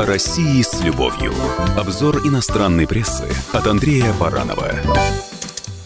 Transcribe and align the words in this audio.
О 0.00 0.06
России 0.06 0.62
с 0.62 0.80
любовью. 0.80 1.34
Обзор 1.76 2.26
иностранной 2.26 2.86
прессы 2.86 3.26
от 3.52 3.66
Андрея 3.66 4.14
Баранова. 4.14 4.72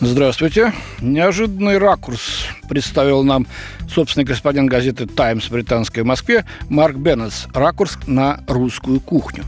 Здравствуйте. 0.01 0.73
Неожиданный 1.01 1.79
ракурс 1.79 2.47
представил 2.69 3.25
нам 3.25 3.49
собственный 3.89 4.25
корреспондент 4.25 4.71
газеты 4.71 5.07
«Таймс» 5.07 5.49
британской 5.49 6.05
в 6.05 6.07
Москве 6.07 6.45
Марк 6.69 6.95
Беннетс. 6.95 7.47
Ракурс 7.53 7.99
на 8.07 8.39
русскую 8.47 9.01
кухню. 9.01 9.43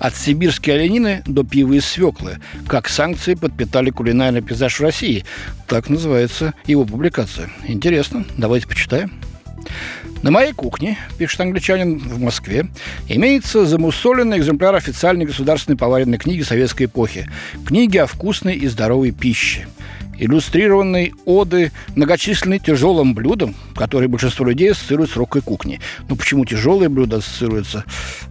От 0.00 0.16
сибирской 0.16 0.74
оленины 0.74 1.22
до 1.24 1.44
пива 1.44 1.74
из 1.74 1.86
свеклы. 1.86 2.38
Как 2.66 2.88
санкции 2.88 3.34
подпитали 3.34 3.90
кулинарный 3.90 4.42
пейзаж 4.42 4.80
России. 4.80 5.24
Так 5.68 5.88
называется 5.88 6.54
его 6.66 6.84
публикация. 6.84 7.48
Интересно. 7.68 8.24
Давайте 8.36 8.66
почитаем. 8.66 9.12
На 10.22 10.30
моей 10.30 10.52
кухне, 10.52 10.98
пишет 11.16 11.40
англичанин 11.40 11.98
в 11.98 12.20
Москве, 12.20 12.66
имеется 13.08 13.64
замусоленный 13.64 14.36
экземпляр 14.38 14.74
официальной 14.74 15.24
государственной 15.24 15.78
поваренной 15.78 16.18
книги 16.18 16.42
советской 16.42 16.84
эпохи. 16.84 17.26
Книги 17.66 17.96
о 17.96 18.06
вкусной 18.06 18.56
и 18.56 18.66
здоровой 18.68 19.12
пище 19.12 19.66
иллюстрированные 20.20 21.14
оды 21.24 21.72
многочисленные 21.96 22.58
тяжелым 22.58 23.14
блюдам, 23.14 23.54
которые 23.74 24.06
большинство 24.08 24.44
людей 24.44 24.72
ассоциируют 24.72 25.10
с 25.10 25.16
русской 25.16 25.40
кухней. 25.40 25.80
Ну, 26.10 26.16
почему 26.16 26.44
тяжелые 26.44 26.90
блюда 26.90 27.16
ассоциируются 27.16 27.84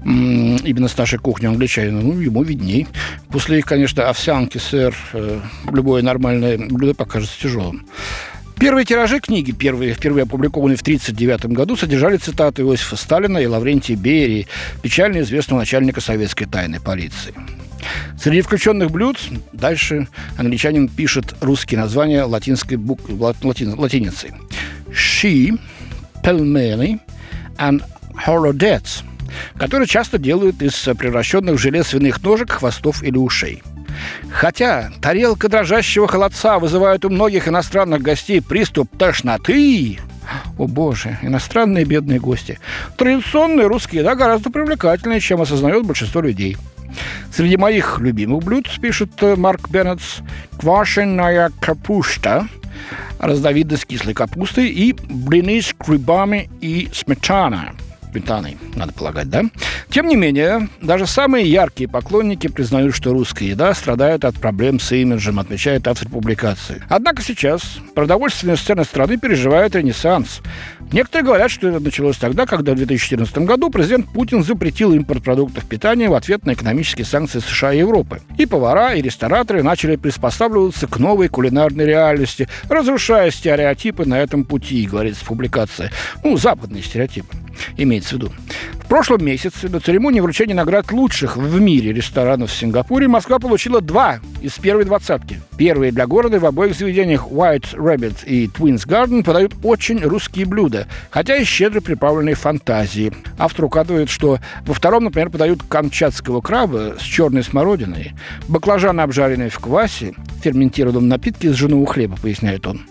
м- 0.05 0.57
именно 0.57 0.87
с 0.87 0.95
нашей 0.95 1.17
кухней 1.17 1.49
англичанина? 1.49 1.99
Ну, 1.99 2.19
ему 2.19 2.43
видней. 2.43 2.87
После, 3.29 3.63
конечно, 3.63 4.07
овсянки, 4.07 4.59
сыр, 4.59 4.95
э, 5.13 5.39
любое 5.71 6.03
нормальное 6.03 6.59
блюдо 6.59 6.93
покажется 6.93 7.41
тяжелым. 7.41 7.87
Первые 8.59 8.83
тиражи 8.83 9.21
книги, 9.21 9.51
первые, 9.51 9.93
впервые 9.93 10.23
опубликованные 10.23 10.75
в 10.75 10.81
1939 10.81 11.55
году, 11.55 11.77
содержали 11.77 12.17
цитаты 12.17 12.61
Иосифа 12.63 12.97
Сталина 12.97 13.37
и 13.37 13.45
Лаврентия 13.45 13.95
Берии, 13.95 14.47
печально 14.81 15.21
известного 15.21 15.61
начальника 15.61 16.01
советской 16.01 16.45
тайной 16.45 16.81
полиции. 16.81 17.33
Среди 18.21 18.41
включенных 18.41 18.91
блюд 18.91 19.17
дальше 19.53 20.09
англичанин 20.37 20.89
пишет 20.89 21.35
русские 21.39 21.79
названия 21.79 22.23
латинской 22.23 22.75
бук... 22.75 22.99
лати... 23.07 23.63
латиницей. 23.65 24.31
She, 24.91 25.57
pelmeni 26.21 26.99
and 27.57 27.81
holodets, 28.25 29.03
которые 29.57 29.87
часто 29.87 30.17
делают 30.17 30.61
из 30.61 30.75
превращенных 30.75 31.55
в 31.55 31.59
желе 31.59 31.83
свиных 31.83 32.21
ножек, 32.21 32.51
хвостов 32.51 33.03
или 33.03 33.17
ушей– 33.17 33.63
Хотя 34.31 34.91
тарелка 35.01 35.49
дрожащего 35.49 36.07
холодца 36.07 36.59
вызывает 36.59 37.05
у 37.05 37.09
многих 37.09 37.47
иностранных 37.47 38.01
гостей 38.01 38.41
приступ 38.41 38.95
тошноты, 38.97 39.99
о 40.57 40.67
боже, 40.67 41.17
иностранные 41.21 41.85
бедные 41.85 42.19
гости. 42.19 42.59
Традиционные 42.97 43.67
русские 43.67 44.01
еда 44.01 44.15
гораздо 44.15 44.49
привлекательнее, 44.49 45.19
чем 45.19 45.41
осознает 45.41 45.85
большинство 45.85 46.21
людей. 46.21 46.57
Среди 47.31 47.57
моих 47.57 47.99
любимых 47.99 48.43
блюд, 48.43 48.67
пишет 48.81 49.11
э, 49.21 49.35
Марк 49.35 49.69
Беннетс, 49.69 50.17
квашеная 50.59 51.51
капуста, 51.61 52.47
разновидность 53.19 53.85
кислой 53.85 54.15
капусты 54.15 54.67
и 54.67 54.93
блины 54.93 55.61
с 55.61 55.73
грибами 55.73 56.49
и 56.61 56.89
сметаной 56.91 57.69
сметаной, 58.11 58.57
надо 58.75 58.93
полагать, 58.93 59.29
да? 59.29 59.43
Тем 59.89 60.07
не 60.07 60.15
менее, 60.15 60.69
даже 60.81 61.07
самые 61.07 61.49
яркие 61.49 61.89
поклонники 61.89 62.47
признают, 62.47 62.95
что 62.95 63.11
русская 63.11 63.45
еда 63.45 63.73
страдает 63.73 64.25
от 64.25 64.35
проблем 64.35 64.79
с 64.79 64.91
имиджем, 64.91 65.39
отмечает 65.39 65.87
автор 65.87 66.09
публикации. 66.09 66.83
Однако 66.89 67.21
сейчас 67.21 67.61
продовольственная 67.95 68.55
сцена 68.55 68.83
страны 68.83 69.17
переживает 69.17 69.75
ренессанс. 69.75 70.41
Некоторые 70.91 71.25
говорят, 71.25 71.51
что 71.51 71.67
это 71.67 71.79
началось 71.79 72.17
тогда, 72.17 72.45
когда 72.45 72.73
в 72.73 72.75
2014 72.75 73.37
году 73.39 73.69
президент 73.69 74.07
Путин 74.11 74.43
запретил 74.43 74.93
импорт 74.93 75.23
продуктов 75.23 75.65
питания 75.65 76.09
в 76.09 76.15
ответ 76.15 76.45
на 76.45 76.53
экономические 76.53 77.05
санкции 77.05 77.39
США 77.39 77.73
и 77.73 77.79
Европы. 77.79 78.21
И 78.37 78.45
повара, 78.45 78.95
и 78.95 79.01
рестораторы 79.01 79.61
начали 79.61 79.95
приспосабливаться 79.97 80.87
к 80.87 80.97
новой 80.97 81.27
кулинарной 81.27 81.85
реальности, 81.85 82.47
разрушая 82.69 83.29
стереотипы 83.29 84.05
на 84.05 84.19
этом 84.19 84.45
пути, 84.45 84.87
говорится 84.87 85.23
в 85.23 85.27
публикации. 85.27 85.91
Ну, 86.23 86.37
западные 86.37 86.81
стереотипы 86.81 87.35
имеется 87.77 88.09
в 88.09 88.13
виду. 88.13 88.31
В 88.73 88.87
прошлом 88.89 89.23
месяце 89.23 89.69
на 89.69 89.79
церемонии 89.79 90.19
вручения 90.19 90.55
наград 90.55 90.91
лучших 90.91 91.37
в 91.37 91.59
мире 91.59 91.93
ресторанов 91.93 92.49
в 92.49 92.55
Сингапуре 92.55 93.07
Москва 93.07 93.37
получила 93.37 93.81
два 93.81 94.19
из 94.41 94.53
первой 94.53 94.85
двадцатки. 94.85 95.39
Первые 95.57 95.91
для 95.91 96.07
города 96.07 96.39
в 96.39 96.45
обоих 96.45 96.75
заведениях 96.75 97.27
White 97.27 97.75
Rabbit 97.75 98.25
и 98.25 98.47
Twins 98.47 98.87
Garden 98.87 99.23
подают 99.23 99.53
очень 99.63 100.01
русские 100.01 100.47
блюда, 100.47 100.87
хотя 101.11 101.35
и 101.35 101.43
щедро 101.43 101.81
приправленные 101.81 102.33
фантазии. 102.35 103.13
Автор 103.37 103.65
указывает, 103.65 104.09
что 104.09 104.39
во 104.65 104.73
втором, 104.73 105.03
например, 105.03 105.29
подают 105.29 105.61
камчатского 105.61 106.41
краба 106.41 106.95
с 106.99 107.03
черной 107.03 107.43
смородиной, 107.43 108.13
баклажаны, 108.47 109.01
обжаренные 109.01 109.49
в 109.49 109.59
квасе, 109.59 110.15
ферментированном 110.41 111.07
напитке 111.07 111.49
из 111.49 111.55
жженого 111.55 111.85
хлеба, 111.85 112.17
поясняет 112.17 112.65
он 112.65 112.81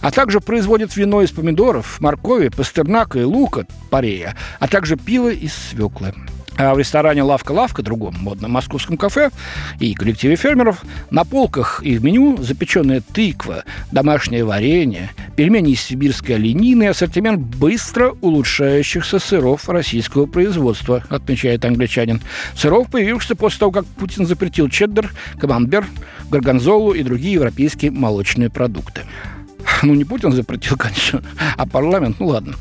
а 0.00 0.10
также 0.10 0.40
производит 0.40 0.96
вино 0.96 1.22
из 1.22 1.30
помидоров, 1.30 2.00
моркови, 2.00 2.48
пастернака 2.48 3.18
и 3.18 3.24
лука, 3.24 3.66
парея, 3.90 4.36
а 4.58 4.68
также 4.68 4.96
пиво 4.96 5.30
из 5.30 5.54
свеклы. 5.54 6.14
А 6.62 6.74
в 6.74 6.78
ресторане 6.78 7.22
«Лавка-лавка», 7.22 7.82
другом 7.82 8.16
модном 8.20 8.50
московском 8.50 8.98
кафе 8.98 9.30
и 9.78 9.94
коллективе 9.94 10.36
фермеров, 10.36 10.82
на 11.10 11.24
полках 11.24 11.80
и 11.82 11.96
в 11.96 12.04
меню 12.04 12.36
запеченная 12.36 13.00
тыква, 13.00 13.64
домашнее 13.92 14.44
варенье, 14.44 15.10
пельмени 15.36 15.72
из 15.72 15.80
сибирской 15.80 16.34
оленины 16.34 16.82
и 16.82 16.88
ассортимент 16.88 17.40
быстро 17.40 18.14
улучшающихся 18.20 19.18
сыров 19.18 19.70
российского 19.70 20.26
производства, 20.26 21.02
отмечает 21.08 21.64
англичанин. 21.64 22.20
Сыров, 22.54 22.90
появившихся 22.90 23.36
после 23.36 23.60
того, 23.60 23.72
как 23.72 23.86
Путин 23.86 24.26
запретил 24.26 24.68
чеддер, 24.68 25.10
камамбер, 25.38 25.86
горгонзолу 26.30 26.92
и 26.92 27.02
другие 27.02 27.34
европейские 27.34 27.90
молочные 27.90 28.50
продукты. 28.50 29.04
Ну, 29.82 29.94
не 29.94 30.04
Путин 30.04 30.32
запретил, 30.32 30.76
конечно, 30.78 31.22
а 31.56 31.66
парламент, 31.66 32.16
ну 32.20 32.26
ладно. 32.28 32.54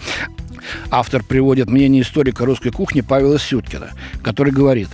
Автор 0.92 1.24
приводит 1.24 1.70
мнение 1.70 2.04
историка 2.04 2.46
русской 2.46 2.70
кухни 2.70 3.02
Павела 3.02 3.40
Сюткина, 3.40 3.90
который 4.24 4.54
говорит, 4.54 4.90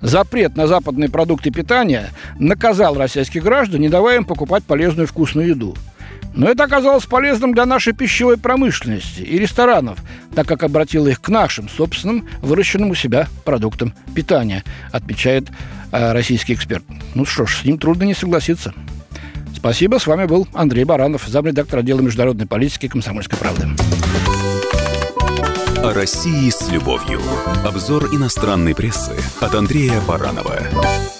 запрет 0.00 0.56
на 0.56 0.66
западные 0.66 1.10
продукты 1.10 1.50
питания 1.50 2.10
наказал 2.38 2.96
российских 2.96 3.42
граждан, 3.42 3.80
не 3.80 3.88
давая 3.88 4.16
им 4.16 4.24
покупать 4.24 4.64
полезную 4.64 5.06
вкусную 5.06 5.48
еду. 5.48 5.76
Но 6.34 6.48
это 6.48 6.64
оказалось 6.64 7.04
полезным 7.04 7.52
для 7.52 7.66
нашей 7.66 7.92
пищевой 7.92 8.38
промышленности 8.38 9.22
и 9.22 9.38
ресторанов, 9.38 9.98
так 10.34 10.46
как 10.46 10.62
обратило 10.62 11.08
их 11.08 11.20
к 11.20 11.28
нашим 11.28 11.68
собственным, 11.68 12.28
выращенным 12.40 12.90
у 12.90 12.94
себя 12.94 13.28
продуктам 13.44 13.92
питания, 14.14 14.62
отмечает 14.92 15.48
э, 15.90 16.12
российский 16.12 16.54
эксперт. 16.54 16.84
Ну 17.14 17.24
что 17.24 17.44
ж, 17.44 17.58
с 17.62 17.64
ним 17.64 17.78
трудно 17.78 18.04
не 18.04 18.14
согласиться. 18.14 18.72
Спасибо. 19.58 19.98
С 19.98 20.06
вами 20.06 20.24
был 20.26 20.46
Андрей 20.54 20.84
Баранов, 20.84 21.24
замредактор 21.26 21.80
отдела 21.80 22.00
международной 22.00 22.46
политики 22.46 22.86
«Комсомольской 22.88 23.38
правды». 23.38 23.66
О 25.82 25.92
России 25.92 26.48
с 26.48 26.68
любовью. 26.70 27.20
Обзор 27.64 28.14
иностранной 28.14 28.74
прессы 28.74 29.16
от 29.40 29.54
Андрея 29.54 30.00
Баранова. 30.06 31.17